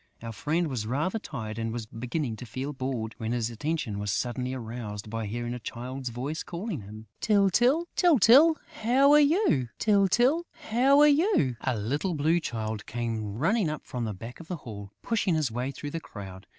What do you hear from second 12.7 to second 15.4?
came running up from the back of the hall, pushing